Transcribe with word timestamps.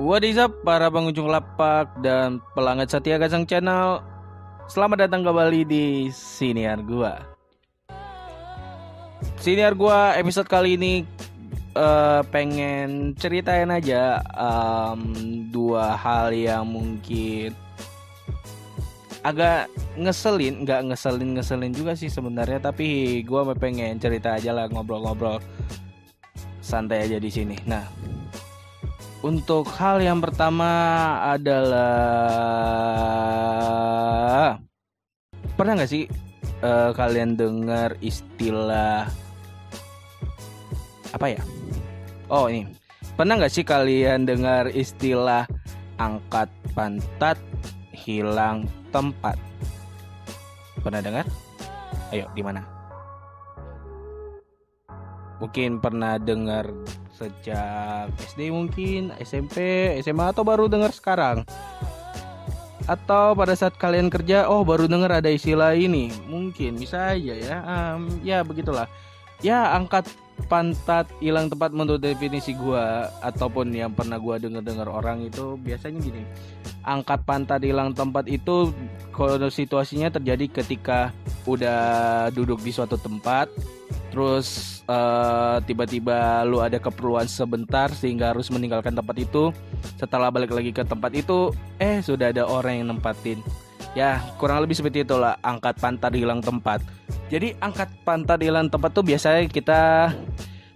What 0.00 0.24
is 0.24 0.40
up 0.40 0.64
para 0.64 0.88
pengunjung 0.88 1.28
lapak 1.28 2.00
dan 2.00 2.40
pelanggan 2.56 2.88
setia 2.88 3.20
Gasang 3.20 3.44
Channel 3.44 4.00
Selamat 4.64 5.04
datang 5.04 5.20
kembali 5.20 5.68
di 5.68 6.08
Siniar 6.08 6.80
Gua 6.80 7.20
Siniar 9.44 9.76
Gua 9.76 10.16
episode 10.16 10.48
kali 10.48 10.80
ini 10.80 11.04
uh, 11.76 12.24
pengen 12.32 13.12
ceritain 13.12 13.68
aja 13.68 14.24
um, 14.32 15.12
dua 15.52 15.92
hal 16.00 16.32
yang 16.32 16.64
mungkin 16.64 17.52
agak 19.20 19.68
ngeselin, 20.00 20.64
nggak 20.64 20.80
ngeselin 20.80 21.36
ngeselin 21.36 21.76
juga 21.76 21.92
sih 21.92 22.08
sebenarnya, 22.08 22.56
tapi 22.56 23.20
gua 23.20 23.52
pengen 23.52 24.00
cerita 24.00 24.40
aja 24.40 24.56
lah 24.56 24.64
ngobrol-ngobrol 24.72 25.44
santai 26.64 27.04
aja 27.04 27.20
di 27.20 27.28
sini. 27.28 27.60
Nah, 27.68 27.84
untuk 29.20 29.68
hal 29.76 30.00
yang 30.00 30.16
pertama 30.24 30.72
adalah 31.28 31.84
pernah 35.56 35.76
nggak 35.76 35.92
sih 35.92 36.08
uh, 36.64 36.96
kalian 36.96 37.36
dengar 37.36 37.92
istilah 38.00 39.04
apa 41.12 41.26
ya? 41.36 41.42
Oh 42.32 42.48
ini 42.48 42.64
pernah 43.12 43.36
nggak 43.36 43.52
sih 43.52 43.60
kalian 43.66 44.24
dengar 44.24 44.72
istilah 44.72 45.44
angkat 46.00 46.48
pantat 46.72 47.36
hilang 47.92 48.64
tempat? 48.88 49.36
Pernah 50.80 51.04
dengar? 51.04 51.28
Ayo 52.08 52.24
di 52.32 52.40
mana? 52.40 52.79
Mungkin 55.40 55.80
pernah 55.80 56.20
dengar 56.20 56.68
sejak 57.16 58.12
SD 58.16 58.52
mungkin, 58.52 59.12
SMP, 59.20 59.88
SMA 60.04 60.32
atau 60.32 60.44
baru 60.44 60.68
dengar 60.68 60.92
sekarang? 60.92 61.48
Atau 62.88 63.36
pada 63.36 63.52
saat 63.56 63.76
kalian 63.76 64.08
kerja, 64.08 64.48
oh 64.48 64.64
baru 64.64 64.88
dengar 64.88 65.20
ada 65.20 65.28
istilah 65.28 65.76
ini, 65.76 66.12
mungkin 66.28 66.80
bisa 66.80 67.16
aja 67.16 67.34
ya, 67.36 67.56
um, 67.64 68.08
ya 68.24 68.40
begitulah. 68.40 68.88
Ya 69.40 69.72
angkat 69.72 70.08
pantat 70.48 71.08
hilang 71.20 71.48
tempat 71.48 71.72
menurut 71.72 72.00
definisi 72.00 72.56
gua 72.56 73.08
ataupun 73.20 73.72
yang 73.72 73.92
pernah 73.92 74.16
gua 74.16 74.36
dengar-dengar 74.40 74.88
orang 74.88 75.24
itu 75.28 75.56
biasanya 75.60 76.00
gini. 76.00 76.22
Angkat 76.84 77.24
pantat 77.24 77.64
hilang 77.64 77.92
tempat 77.92 78.28
itu 78.28 78.72
kalau 79.12 79.36
situasinya 79.48 80.08
terjadi 80.08 80.48
ketika 80.60 81.12
udah 81.44 82.28
duduk 82.32 82.60
di 82.60 82.72
suatu 82.72 83.00
tempat 83.00 83.48
terus 84.10 84.80
uh, 84.90 85.62
tiba-tiba 85.64 86.42
lu 86.44 86.58
ada 86.58 86.76
keperluan 86.82 87.30
sebentar 87.30 87.88
sehingga 87.94 88.34
harus 88.34 88.50
meninggalkan 88.50 88.92
tempat 88.92 89.16
itu. 89.16 89.54
Setelah 89.96 90.28
balik 90.28 90.50
lagi 90.50 90.74
ke 90.74 90.82
tempat 90.82 91.14
itu 91.14 91.54
eh 91.78 92.02
sudah 92.02 92.34
ada 92.34 92.44
orang 92.44 92.82
yang 92.82 92.88
nempatin. 92.94 93.38
Ya 93.94 94.22
kurang 94.38 94.62
lebih 94.62 94.78
seperti 94.78 95.06
itulah 95.06 95.38
angkat 95.42 95.78
pantat 95.78 96.14
hilang 96.14 96.42
tempat. 96.42 96.82
Jadi 97.30 97.54
angkat 97.62 97.90
pantat 98.02 98.42
hilang 98.42 98.66
tempat 98.66 98.90
tuh 98.90 99.06
biasanya 99.06 99.46
kita 99.46 100.12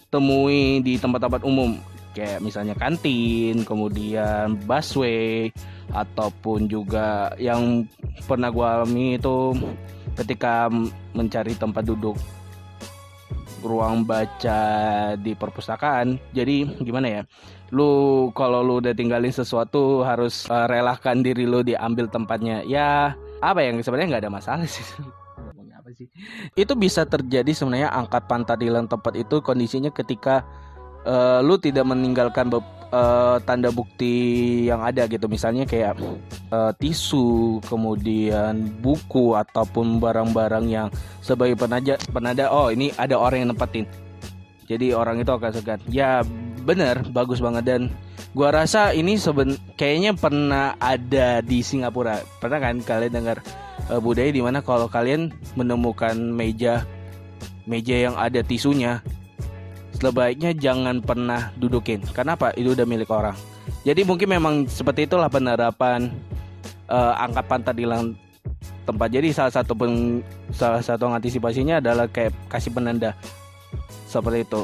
temui 0.08 0.78
di 0.82 0.94
tempat-tempat 0.98 1.42
umum. 1.42 1.74
Kayak 2.14 2.46
misalnya 2.46 2.78
kantin 2.78 3.66
kemudian 3.66 4.55
busway 4.62 5.50
ataupun 5.90 6.70
juga 6.70 7.34
yang 7.42 7.90
pernah 8.30 8.55
gue 8.55 8.62
alami 8.62 9.18
itu 9.18 9.50
ketika 10.14 10.70
mencari 11.10 11.58
tempat 11.58 11.82
duduk 11.82 12.14
ruang 13.65 14.05
baca 14.05 14.61
di 15.17 15.33
perpustakaan. 15.33 16.20
Jadi 16.37 16.69
gimana 16.84 17.09
ya? 17.09 17.23
Lu 17.73 18.29
kalau 18.37 18.61
lu 18.61 18.84
udah 18.84 18.93
tinggalin 18.93 19.33
sesuatu 19.33 20.05
harus 20.05 20.45
uh, 20.53 20.69
relakan 20.69 21.25
diri 21.25 21.48
lu 21.48 21.65
diambil 21.65 22.07
tempatnya. 22.07 22.62
Ya 22.69 23.17
apa 23.41 23.65
yang 23.65 23.81
sebenarnya 23.81 24.15
nggak 24.15 24.25
ada 24.29 24.33
masalah 24.33 24.67
sih. 24.75 24.85
Itu 26.55 26.77
bisa 26.77 27.08
terjadi 27.08 27.51
sebenarnya 27.57 27.91
angkat 27.91 28.29
pantat 28.29 28.61
di 28.61 28.69
tempat 28.69 29.14
itu 29.17 29.41
kondisinya 29.41 29.91
ketika 29.95 30.45
uh, 31.07 31.41
lu 31.41 31.57
tidak 31.61 31.86
meninggalkan 31.86 32.51
uh, 32.94 33.36
tanda 33.42 33.74
bukti 33.74 34.14
yang 34.70 34.80
ada 34.86 35.10
gitu. 35.10 35.27
Misalnya 35.27 35.66
kayak 35.66 35.98
uh, 36.55 36.70
tisu 36.78 37.58
kemudian 37.66 38.70
buku 38.78 39.34
ataupun 39.34 39.98
barang-barang 39.98 40.66
yang 40.70 40.88
sebagai 41.18 41.58
penada 41.58 41.98
penada 42.14 42.55
oh 42.55 42.70
ini 42.70 42.94
ada 42.94 43.18
orang 43.18 43.44
yang 43.44 43.50
nempatin. 43.50 43.84
Jadi 44.64 44.96
orang 44.96 45.20
itu 45.20 45.28
akan 45.28 45.50
segan 45.52 45.80
ya 45.90 46.22
bener 46.64 47.02
bagus 47.10 47.42
banget. 47.42 47.64
Dan 47.66 47.82
gua 48.32 48.55
rasa 48.55 48.94
ini 48.94 49.18
seben 49.18 49.58
kayaknya 49.74 50.14
pernah 50.14 50.78
ada 50.78 51.42
di 51.42 51.61
Singapura. 51.61 52.22
Pernah 52.38 52.58
kan 52.62 52.76
kalian 52.80 53.12
dengar 53.12 53.38
uh, 53.90 54.00
budaya 54.00 54.30
di 54.30 54.40
mana 54.40 54.62
kalau 54.62 54.86
kalian 54.88 55.34
menemukan 55.58 56.16
meja 56.16 56.86
meja 57.64 57.96
yang 57.96 58.16
ada 58.16 58.44
tisunya 58.44 59.00
sebaiknya 59.98 60.50
jangan 60.55 61.00
pernah 61.00 61.55
dudukin. 61.56 62.02
Kenapa? 62.12 62.50
Itu 62.58 62.74
udah 62.74 62.86
milik 62.86 63.10
orang. 63.10 63.36
Jadi 63.86 64.05
mungkin 64.05 64.28
memang 64.28 64.55
seperti 64.68 65.08
itulah 65.08 65.28
penerapan 65.30 66.12
uh, 66.88 67.14
angkat 67.16 67.46
tempat. 68.84 69.08
Jadi 69.08 69.28
salah 69.32 69.52
satu 69.52 69.72
pen, 69.72 70.20
salah 70.52 70.84
satu 70.84 71.08
antisipasinya 71.08 71.80
adalah 71.80 72.05
kayak 72.08 72.36
kasih 72.52 72.72
penanda 72.72 73.16
seperti 74.08 74.44
itu. 74.44 74.62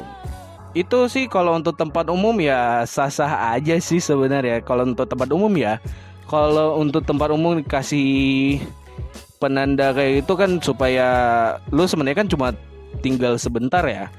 Itu 0.70 1.10
sih 1.10 1.26
kalau 1.26 1.58
untuk 1.58 1.74
tempat 1.74 2.06
umum 2.12 2.36
ya 2.38 2.86
sah-sah 2.86 3.56
aja 3.56 3.74
sih 3.82 3.98
sebenarnya. 3.98 4.62
Kalau 4.62 4.86
untuk 4.86 5.08
tempat 5.08 5.26
umum 5.34 5.50
ya, 5.56 5.82
kalau 6.30 6.78
untuk 6.78 7.02
tempat 7.02 7.34
umum 7.34 7.58
dikasih 7.58 8.60
penanda 9.40 9.90
kayak 9.96 10.28
itu 10.28 10.32
kan 10.36 10.60
supaya 10.60 11.08
lu 11.72 11.88
sebenarnya 11.88 12.22
kan 12.22 12.28
cuma 12.28 12.48
tinggal 13.00 13.40
sebentar 13.40 13.80
ya 13.88 14.12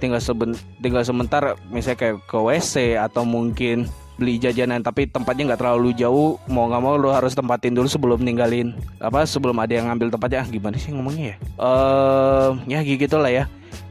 tinggal 0.00 0.18
seben 0.18 0.56
tinggal 0.80 1.04
sebentar 1.04 1.54
misalnya 1.68 1.98
kayak 2.00 2.16
ke 2.24 2.38
WC 2.40 2.96
atau 2.96 3.28
mungkin 3.28 3.84
beli 4.20 4.36
jajanan 4.36 4.84
tapi 4.84 5.08
tempatnya 5.08 5.52
nggak 5.52 5.60
terlalu 5.64 5.96
jauh 5.96 6.36
mau 6.52 6.68
nggak 6.68 6.82
mau 6.84 7.00
lo 7.00 7.08
harus 7.08 7.32
tempatin 7.32 7.72
dulu 7.72 7.88
sebelum 7.88 8.20
ninggalin 8.20 8.76
apa 9.00 9.24
sebelum 9.24 9.56
ada 9.56 9.72
yang 9.72 9.88
ngambil 9.88 10.12
tempatnya 10.12 10.44
ah, 10.44 10.48
gimana 10.52 10.76
sih 10.76 10.92
ngomongnya 10.92 11.32
ya? 11.32 11.36
Uh, 11.56 12.50
ya 12.68 12.84
gitu 12.84 13.16
lah 13.16 13.32
ya. 13.32 13.44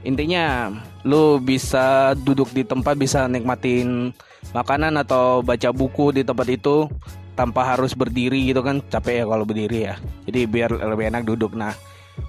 Intinya 0.05 0.69
lo 1.01 1.41
bisa 1.41 2.13
duduk 2.13 2.53
di 2.53 2.61
tempat 2.61 2.93
bisa 2.93 3.25
nikmatin 3.25 4.13
makanan 4.53 5.01
atau 5.01 5.41
baca 5.41 5.73
buku 5.73 6.13
di 6.13 6.21
tempat 6.21 6.45
itu 6.47 6.85
tanpa 7.33 7.65
harus 7.65 7.97
berdiri 7.97 8.53
gitu 8.53 8.61
kan 8.61 8.85
capek 8.85 9.23
ya 9.23 9.25
kalau 9.25 9.43
berdiri 9.49 9.79
ya. 9.89 9.95
Jadi 10.29 10.39
biar 10.45 10.69
lebih 10.77 11.09
enak 11.09 11.25
duduk. 11.25 11.57
Nah 11.57 11.73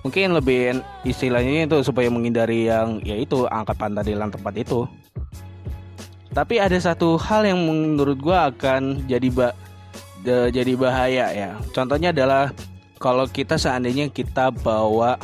mungkin 0.03 0.37
lebih 0.37 0.81
istilahnya 1.05 1.67
itu 1.69 1.79
supaya 1.85 2.09
menghindari 2.09 2.69
yang 2.71 3.03
yaitu 3.05 3.45
angkat 3.51 3.77
pantat 3.77 4.07
di 4.09 4.17
tempat 4.17 4.55
itu. 4.57 4.89
Tapi 6.31 6.63
ada 6.63 6.79
satu 6.79 7.19
hal 7.19 7.43
yang 7.43 7.59
menurut 7.59 8.19
gue 8.23 8.39
akan 8.39 9.05
jadi 9.11 9.29
ba 9.35 9.51
jadi 10.25 10.73
bahaya 10.77 11.27
ya. 11.33 11.51
Contohnya 11.75 12.15
adalah 12.15 12.55
kalau 13.01 13.25
kita 13.27 13.57
seandainya 13.57 14.13
kita 14.13 14.53
bawa 14.53 15.17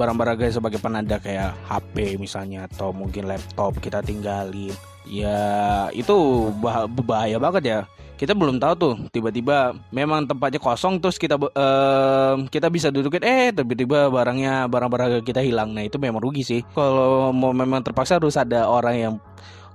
barang-barang 0.00 0.48
sebagai 0.48 0.80
penanda 0.80 1.20
kayak 1.20 1.52
HP 1.68 2.16
misalnya 2.16 2.64
atau 2.64 2.88
mungkin 2.96 3.28
laptop 3.28 3.76
kita 3.84 4.00
tinggalin. 4.00 4.72
Ya 5.04 5.88
itu 5.92 6.48
bah 6.64 6.88
bahaya 6.88 7.36
banget 7.36 7.64
ya. 7.68 7.80
Kita 8.16 8.36
belum 8.36 8.60
tahu 8.60 8.74
tuh 8.76 8.94
tiba-tiba 9.12 9.76
memang 9.92 10.28
tempatnya 10.28 10.60
kosong 10.60 11.00
terus 11.00 11.16
kita 11.16 11.36
uh, 11.40 12.36
kita 12.52 12.68
bisa 12.68 12.92
dudukin 12.92 13.24
eh 13.24 13.48
tiba-tiba 13.52 14.08
barangnya 14.08 14.68
barang-barang 14.72 15.20
kita 15.24 15.44
hilang. 15.44 15.76
Nah 15.76 15.84
itu 15.84 16.00
memang 16.00 16.24
rugi 16.24 16.44
sih. 16.44 16.60
Kalau 16.72 17.32
mau 17.36 17.52
memang 17.52 17.84
terpaksa 17.84 18.16
harus 18.16 18.40
ada 18.40 18.68
orang 18.68 18.96
yang 18.96 19.14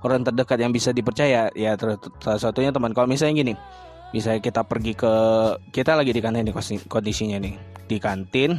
orang 0.02 0.26
terdekat 0.26 0.58
yang 0.58 0.74
bisa 0.74 0.90
dipercaya. 0.90 1.50
Ya 1.54 1.78
salah 2.22 2.42
satunya 2.42 2.74
teman 2.74 2.90
kalau 2.94 3.06
misalnya 3.06 3.46
gini 3.46 3.54
misalnya 4.14 4.38
kita 4.38 4.62
pergi 4.62 4.94
ke 4.94 5.14
kita 5.74 5.98
lagi 5.98 6.14
di 6.14 6.22
kantin 6.22 6.46
nih 6.46 6.54
kondisinya 6.86 7.38
nih. 7.42 7.54
Di 7.86 7.98
kantin 7.98 8.58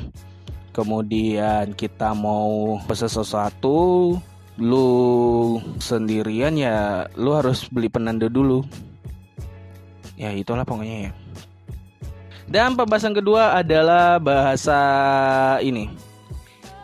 kemudian 0.77 1.73
kita 1.73 2.13
mau 2.13 2.77
pesan 2.85 3.09
sesuatu 3.09 4.13
lu 4.61 5.57
sendirian 5.81 6.53
ya 6.53 7.09
lu 7.17 7.33
harus 7.33 7.65
beli 7.65 7.89
penanda 7.89 8.29
dulu. 8.29 8.61
Ya 10.13 10.33
itulah 10.37 10.65
pokoknya 10.65 11.09
ya. 11.09 11.11
Dan 12.45 12.77
pembahasan 12.77 13.17
kedua 13.17 13.57
adalah 13.57 14.21
bahasa 14.21 14.77
ini. 15.65 15.89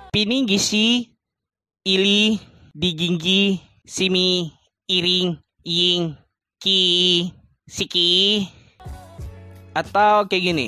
Piningisi 0.10 1.13
ili 1.86 2.42
diginggi 2.74 3.62
simi 3.86 4.50
iring 4.89 5.38
ying 5.66 6.18
ki 6.62 6.81
siki 7.69 8.46
atau 9.78 10.25
kayak 10.25 10.44
gini. 10.50 10.68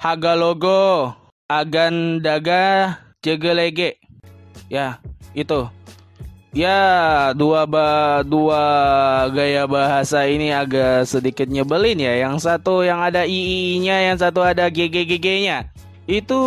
Haga 0.00 0.32
logo 0.32 1.21
agan 1.60 2.24
daga 2.24 2.96
jegelege 3.20 4.00
ya 4.72 4.96
itu 5.36 5.68
ya 6.52 7.32
dua 7.32 7.64
ba 7.64 8.20
dua 8.20 8.62
gaya 9.32 9.64
bahasa 9.64 10.28
ini 10.28 10.52
agak 10.52 11.08
sedikit 11.08 11.48
nyebelin 11.48 11.98
ya. 11.98 12.28
Yang 12.28 12.44
satu 12.44 12.84
yang 12.84 13.00
ada 13.00 13.24
ii-nya, 13.24 14.12
yang 14.12 14.20
satu 14.20 14.44
ada 14.44 14.68
gg-gg-nya. 14.68 15.72
Itu 16.04 16.38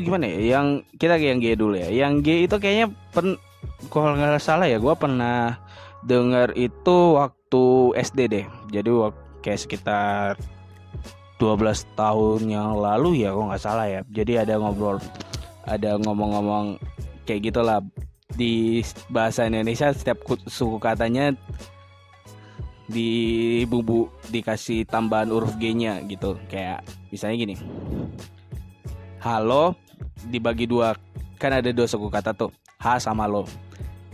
gimana 0.00 0.24
ya? 0.26 0.58
Yang 0.58 0.66
kita 0.96 1.20
yang 1.20 1.38
G 1.44 1.54
dulu 1.54 1.76
ya. 1.76 1.88
Yang 1.92 2.12
G 2.24 2.28
itu 2.48 2.56
kayaknya 2.56 2.86
pen 3.12 3.36
kalau 3.92 4.16
nggak 4.16 4.40
salah 4.42 4.66
ya, 4.66 4.80
gue 4.80 4.94
pernah 4.96 5.60
dengar 6.02 6.56
itu 6.56 7.20
waktu 7.20 7.64
SD 8.00 8.18
deh. 8.32 8.46
Jadi 8.72 8.90
kayak 9.44 9.60
sekitar 9.60 10.32
12 11.38 11.86
tahun 11.94 12.40
yang 12.50 12.74
lalu 12.74 13.22
ya, 13.22 13.30
kok 13.30 13.46
nggak 13.46 13.62
salah 13.62 13.86
ya. 13.86 14.00
Jadi 14.10 14.42
ada 14.42 14.58
ngobrol, 14.58 14.98
ada 15.62 15.94
ngomong-ngomong 16.02 16.82
kayak 17.22 17.54
gitulah 17.54 17.78
di 18.34 18.82
bahasa 19.10 19.46
Indonesia 19.46 19.94
setiap 19.94 20.22
suku 20.50 20.78
katanya 20.82 21.34
di 22.88 23.62
bumbu 23.68 24.08
dikasih 24.34 24.82
tambahan 24.88 25.30
huruf 25.30 25.54
G-nya 25.60 26.02
gitu. 26.10 26.34
Kayak 26.50 26.82
misalnya 27.14 27.36
gini. 27.38 27.56
Halo 29.22 29.78
dibagi 30.26 30.66
dua 30.66 30.94
kan 31.38 31.54
ada 31.54 31.70
dua 31.70 31.86
suku 31.86 32.10
kata 32.10 32.34
tuh 32.34 32.50
H 32.82 33.06
sama 33.06 33.30
lo. 33.30 33.46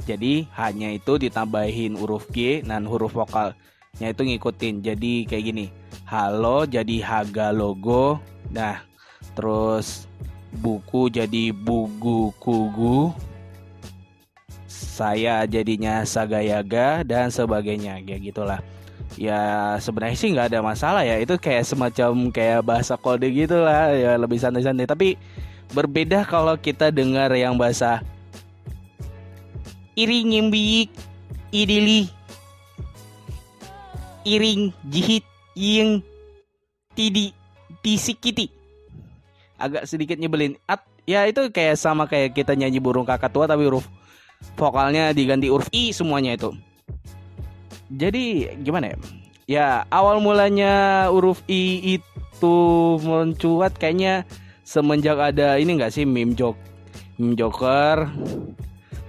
Jadi 0.05 0.45
hanya 0.61 0.93
itu 0.93 1.17
ditambahin 1.17 1.97
huruf 1.97 2.29
G 2.29 2.61
dan 2.61 2.85
huruf 2.85 3.17
vokalnya 3.17 3.57
itu 4.01 4.23
ngikutin. 4.25 4.83
Jadi 4.83 5.29
kayak 5.29 5.45
gini. 5.45 5.67
Halo 6.09 6.67
jadi 6.67 7.03
haga 7.05 7.55
logo. 7.55 8.19
Nah, 8.51 8.83
terus 9.35 10.07
buku 10.63 11.11
jadi 11.11 11.51
bugu 11.51 12.31
kugu 12.39 13.11
saya 14.71 15.43
jadinya 15.51 16.07
sagayaga 16.07 17.03
dan 17.03 17.27
sebagainya 17.27 17.99
kayak 18.07 18.31
gitulah 18.31 18.61
ya 19.19 19.75
sebenarnya 19.83 20.19
sih 20.19 20.31
nggak 20.31 20.55
ada 20.55 20.61
masalah 20.63 21.03
ya 21.03 21.19
itu 21.19 21.35
kayak 21.39 21.67
semacam 21.67 22.31
kayak 22.31 22.63
bahasa 22.63 22.95
kode 22.95 23.27
gitulah 23.35 23.91
ya 23.91 24.15
lebih 24.15 24.39
santai-santai 24.39 24.87
tapi 24.87 25.19
berbeda 25.75 26.23
kalau 26.27 26.55
kita 26.55 26.95
dengar 26.95 27.31
yang 27.35 27.59
bahasa 27.59 28.03
iring 29.99 30.31
nyimbik 30.31 30.91
idili 31.51 32.11
iring 34.25 34.73
jihit 34.89 35.25
ying 35.55 36.03
tidi 36.97 37.31
tisikiti 37.85 38.51
agak 39.59 39.87
sedikit 39.87 40.19
nyebelin 40.19 40.59
At, 40.67 40.83
ya 41.07 41.25
itu 41.29 41.49
kayak 41.49 41.79
sama 41.79 42.11
kayak 42.11 42.35
kita 42.35 42.59
nyanyi 42.59 42.83
burung 42.83 43.07
kakak 43.07 43.31
tua 43.31 43.47
tapi 43.47 43.65
huruf 43.65 43.87
vokalnya 44.59 45.15
diganti 45.17 45.49
huruf 45.49 45.71
i 45.73 45.95
semuanya 45.95 46.37
itu. 46.37 46.53
Jadi 47.89 48.51
gimana 48.61 48.93
ya? 48.93 48.97
Ya 49.45 49.69
awal 49.93 50.21
mulanya 50.21 51.07
huruf 51.13 51.45
i 51.49 51.97
itu 52.01 52.57
mencuat 53.05 53.77
kayaknya 53.77 54.25
semenjak 54.65 55.21
ada 55.21 55.61
ini 55.61 55.77
enggak 55.77 55.93
sih 55.93 56.09
meme 56.09 56.33
joke 56.33 56.59
meme 57.21 57.37
joker 57.37 58.09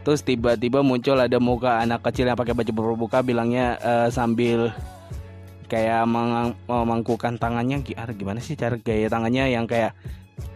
terus 0.04 0.22
tiba-tiba 0.22 0.86
muncul 0.86 1.18
ada 1.18 1.40
muka 1.42 1.82
anak 1.82 2.04
kecil 2.06 2.30
yang 2.30 2.38
pakai 2.38 2.54
baju 2.54 2.72
berbuka 2.76 3.26
bilangnya 3.26 3.80
uh, 3.82 4.08
sambil 4.12 4.70
kayak 5.66 6.06
memangkukan 6.70 7.42
tangannya 7.42 7.82
gimana 8.14 8.40
sih 8.40 8.54
cara 8.54 8.78
gaya 8.78 9.10
tangannya 9.10 9.50
yang 9.50 9.66
kayak 9.66 9.98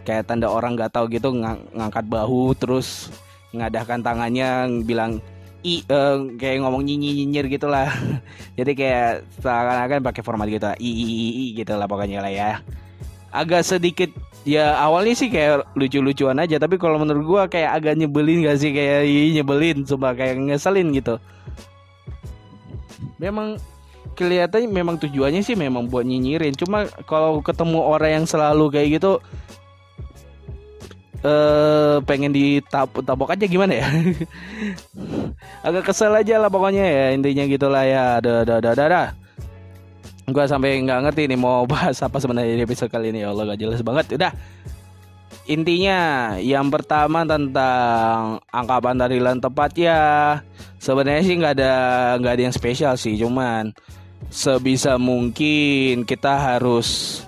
kayak 0.05 0.25
tanda 0.25 0.49
orang 0.49 0.77
nggak 0.77 0.93
tahu 0.93 1.09
gitu 1.09 1.33
ng 1.33 1.75
ngangkat 1.75 2.05
bahu 2.09 2.53
terus 2.57 3.09
ngadahkan 3.53 4.05
tangannya 4.05 4.69
bilang 4.85 5.17
i 5.59 5.83
uh, 5.91 6.23
kayak 6.39 6.63
ngomong 6.63 6.87
nyinyir 6.87 7.13
nyinyir 7.19 7.45
gitulah. 7.51 7.91
Jadi 8.59 8.71
kayak 8.75 9.27
seakan-akan 9.43 9.99
pakai 10.03 10.23
format 10.23 10.47
gitu 10.47 10.71
i, 10.79 10.89
i, 10.89 11.03
i, 11.03 11.27
i 11.27 11.45
gitu 11.55 11.75
lah 11.75 11.87
pokoknya 11.89 12.23
lah 12.23 12.31
ya. 12.31 12.63
Agak 13.29 13.67
sedikit 13.67 14.09
ya 14.47 14.79
awalnya 14.79 15.13
sih 15.19 15.27
kayak 15.27 15.67
lucu-lucuan 15.75 16.39
aja 16.39 16.57
tapi 16.57 16.79
kalau 16.79 16.97
menurut 16.97 17.23
gua 17.27 17.43
kayak 17.51 17.75
agak 17.75 17.99
nyebelin 17.99 18.47
gak 18.47 18.59
sih? 18.63 18.71
Kayak 18.71 19.03
i, 19.03 19.35
nyebelin 19.35 19.83
coba 19.83 20.15
kayak 20.15 20.39
ngeselin 20.39 20.95
gitu. 20.95 21.19
Memang 23.19 23.59
kelihatannya 24.17 24.69
memang 24.69 24.95
tujuannya 25.01 25.41
sih 25.41 25.57
memang 25.57 25.89
buat 25.89 26.05
nyinyirin. 26.05 26.55
Cuma 26.55 26.87
kalau 27.05 27.41
ketemu 27.43 27.79
orang 27.81 28.21
yang 28.21 28.25
selalu 28.25 28.71
kayak 28.73 29.01
gitu 29.01 29.21
uh, 31.23 31.97
pengen 32.03 32.31
ditabok 32.31 33.33
aja 33.33 33.45
gimana 33.45 33.83
ya? 33.83 33.87
Agak 35.67 35.91
kesel 35.91 36.15
aja 36.15 36.39
lah 36.39 36.49
pokoknya 36.51 36.85
ya 36.85 37.05
intinya 37.15 37.43
gitulah 37.47 37.83
ya. 37.83 38.03
Ada 38.23 38.31
ada 38.45 38.53
ada 38.59 38.69
ada 38.71 39.03
gue 40.29 40.45
sampai 40.45 40.77
nggak 40.85 41.09
ngerti 41.09 41.25
nih 41.25 41.39
mau 41.41 41.65
bahas 41.71 41.97
apa 42.05 42.21
sebenarnya 42.21 42.61
di 42.61 42.63
episode 42.63 42.91
kali 42.91 43.11
ini. 43.11 43.25
Ya 43.25 43.33
Allah 43.33 43.53
gak 43.53 43.59
jelas 43.59 43.81
banget. 43.81 44.15
Udah. 44.15 44.33
Intinya 45.49 45.97
yang 46.37 46.69
pertama 46.69 47.25
tentang 47.25 48.37
angka 48.53 48.77
pantarilan 48.77 49.41
tepat 49.41 49.71
ya. 49.73 50.01
Sebenarnya 50.77 51.25
sih 51.25 51.35
nggak 51.41 51.53
ada 51.57 51.73
nggak 52.21 52.33
ada 52.37 52.43
yang 52.45 52.55
spesial 52.55 52.93
sih 52.95 53.17
cuman 53.17 53.73
sebisa 54.27 54.99
mungkin 54.99 56.03
kita 56.03 56.35
harus 56.35 57.21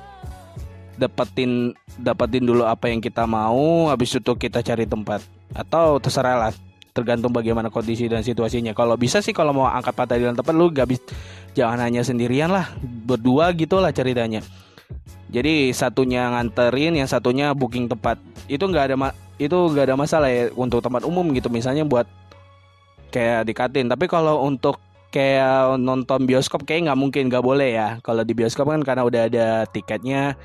dapetin 1.00 1.74
dapetin 1.98 2.46
dulu 2.46 2.68
apa 2.68 2.92
yang 2.92 3.00
kita 3.00 3.24
mau 3.26 3.88
habis 3.88 4.12
itu 4.12 4.32
kita 4.36 4.60
cari 4.60 4.84
tempat. 4.84 5.24
Atau 5.56 6.04
terserah 6.04 6.48
lah 6.48 6.52
tergantung 6.92 7.32
bagaimana 7.32 7.72
kondisi 7.72 8.12
dan 8.12 8.22
situasinya. 8.22 8.76
Kalau 8.76 9.00
bisa 9.00 9.24
sih 9.24 9.32
kalau 9.32 9.56
mau 9.56 9.68
angkat 9.72 9.96
patah 9.96 10.20
di 10.20 10.28
tempat 10.28 10.52
lu 10.52 10.68
gak 10.72 10.88
bisa 10.92 11.04
jangan 11.56 11.80
hanya 11.88 12.04
sendirian 12.04 12.52
lah. 12.52 12.68
Berdua 12.84 13.56
gitu 13.56 13.80
lah 13.80 13.96
ceritanya. 13.96 14.44
Jadi 15.32 15.72
satunya 15.72 16.28
nganterin 16.28 17.00
yang 17.00 17.08
satunya 17.08 17.56
booking 17.56 17.88
tempat. 17.88 18.20
Itu 18.52 18.68
nggak 18.68 18.84
ada 18.92 18.96
itu 19.40 19.56
nggak 19.56 19.86
ada 19.88 19.96
masalah 19.96 20.28
ya 20.28 20.52
untuk 20.54 20.84
tempat 20.84 21.08
umum 21.08 21.24
gitu. 21.32 21.48
Misalnya 21.48 21.88
buat 21.88 22.06
kayak 23.12 23.48
dikatin 23.48 23.92
tapi 23.92 24.08
kalau 24.08 24.44
untuk 24.44 24.80
kayak 25.12 25.76
nonton 25.78 26.24
bioskop 26.24 26.64
kayak 26.64 26.88
nggak 26.88 27.00
mungkin 27.00 27.28
nggak 27.28 27.44
boleh 27.44 27.76
ya. 27.76 27.90
Kalau 28.02 28.24
di 28.24 28.32
bioskop 28.32 28.72
kan 28.72 28.82
karena 28.82 29.04
udah 29.04 29.22
ada 29.28 29.48
tiketnya 29.68 30.40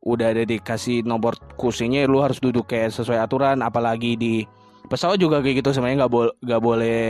udah 0.00 0.32
ada 0.32 0.48
dikasih 0.48 1.04
nomor 1.04 1.36
kursinya 1.60 2.00
lu 2.08 2.24
harus 2.24 2.40
duduk 2.40 2.72
kayak 2.72 2.90
sesuai 2.96 3.20
aturan. 3.20 3.60
Apalagi 3.60 4.16
di 4.16 4.48
pesawat 4.88 5.20
juga 5.20 5.44
kayak 5.44 5.60
gitu 5.60 5.76
sebenarnya 5.76 6.08
nggak 6.08 6.12
boleh 6.12 6.34
nggak 6.40 6.62
boleh 6.64 7.04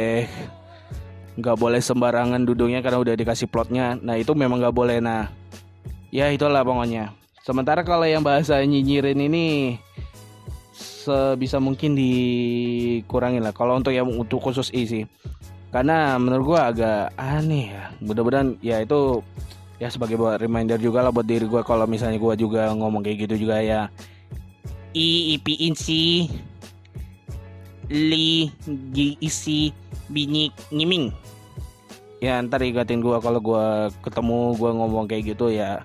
nggak 1.41 1.57
boleh 1.57 1.81
sembarangan 1.81 2.43
duduknya 2.43 2.83
karena 2.83 2.99
udah 2.99 3.15
dikasih 3.15 3.47
plotnya. 3.47 3.95
Nah 4.03 4.19
itu 4.19 4.35
memang 4.35 4.59
nggak 4.59 4.75
boleh. 4.75 4.99
Nah 4.99 5.31
ya 6.11 6.29
itulah 6.35 6.67
pokoknya. 6.67 7.15
Sementara 7.47 7.87
kalau 7.87 8.05
yang 8.05 8.27
bahasa 8.27 8.59
nyinyirin 8.61 9.17
ini 9.17 9.79
sebisa 10.75 11.63
mungkin 11.63 11.95
dikurangin 11.95 13.41
lah. 13.41 13.55
Kalau 13.55 13.79
untuk 13.79 13.95
yang 13.95 14.11
untuk 14.11 14.43
khusus 14.43 14.69
isi 14.75 15.07
karena 15.71 16.19
menurut 16.19 16.45
gua 16.55 16.61
agak 16.75 17.15
aneh 17.15 17.75
ya. 17.75 17.95
Mudah-mudahan 18.03 18.59
ya 18.59 18.83
itu 18.83 19.23
ya 19.81 19.89
sebagai 19.89 20.21
buat 20.21 20.37
reminder 20.37 20.77
juga 20.77 21.01
lah 21.01 21.09
buat 21.09 21.25
diri 21.25 21.49
gue 21.49 21.65
kalau 21.65 21.89
misalnya 21.89 22.21
gue 22.21 22.35
juga 22.37 22.69
ngomong 22.77 23.01
kayak 23.01 23.25
gitu 23.25 23.49
juga 23.49 23.65
ya. 23.65 23.89
I 24.93 25.41
ipiin 25.41 25.73
si 25.73 26.29
li 27.89 28.53
gi 28.93 29.17
isi 29.19 29.73
binik 30.13 30.55
ngiming 30.71 31.11
ya 32.21 32.39
ntar 32.45 32.61
ingatin 32.61 33.01
gue 33.01 33.17
kalau 33.19 33.41
gue 33.41 33.67
ketemu 34.05 34.53
gue 34.55 34.71
ngomong 34.77 35.05
kayak 35.09 35.33
gitu 35.35 35.49
ya. 35.49 35.81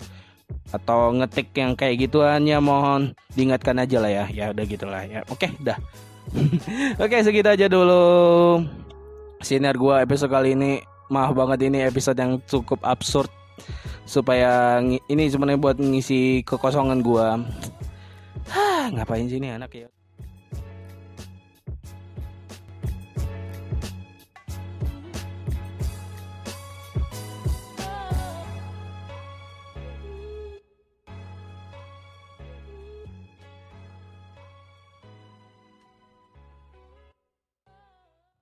Atau 0.75 1.15
ngetik 1.15 1.55
yang 1.55 1.73
kayak 1.79 2.03
gituan 2.03 2.43
ya 2.43 2.59
mohon 2.59 3.15
diingatkan 3.33 3.79
aja 3.79 3.97
lah 4.03 4.11
ya. 4.11 4.25
Ya 4.27 4.45
udah 4.51 4.65
gitulah 4.67 5.01
ya. 5.07 5.23
Oke 5.31 5.47
dah. 5.63 5.79
Oke 7.03 7.23
segitu 7.23 7.47
aja 7.47 7.71
dulu 7.71 8.59
sinar 9.45 9.77
gue 9.77 9.93
episode 10.01 10.33
kali 10.33 10.57
ini 10.57 10.81
maaf 11.13 11.37
banget 11.37 11.69
ini 11.69 11.85
episode 11.85 12.17
yang 12.17 12.41
cukup 12.49 12.81
absurd 12.81 13.29
supaya 14.05 14.81
ini 14.81 15.23
sebenarnya 15.29 15.61
buat 15.61 15.77
ngisi 15.81 16.45
kekosongan 16.45 17.01
gua. 17.01 17.41
Hah, 18.53 18.93
ngapain 18.93 19.25
sih 19.25 19.41
ini 19.41 19.49
anak 19.53 19.73
ya? 19.73 19.89